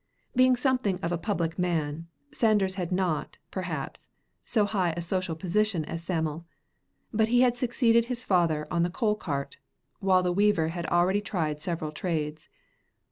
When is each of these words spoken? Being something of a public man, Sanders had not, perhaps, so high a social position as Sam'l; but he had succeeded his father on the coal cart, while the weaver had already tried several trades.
Being 0.35 0.55
something 0.55 0.99
of 1.01 1.11
a 1.11 1.17
public 1.19 1.59
man, 1.59 2.07
Sanders 2.31 2.73
had 2.73 2.91
not, 2.91 3.37
perhaps, 3.51 4.07
so 4.43 4.65
high 4.65 4.93
a 4.97 5.01
social 5.03 5.35
position 5.35 5.85
as 5.85 6.01
Sam'l; 6.03 6.43
but 7.13 7.27
he 7.27 7.41
had 7.41 7.55
succeeded 7.55 8.05
his 8.05 8.23
father 8.23 8.67
on 8.71 8.81
the 8.81 8.89
coal 8.89 9.15
cart, 9.15 9.57
while 9.99 10.23
the 10.23 10.33
weaver 10.33 10.69
had 10.69 10.87
already 10.87 11.21
tried 11.21 11.61
several 11.61 11.91
trades. 11.91 12.49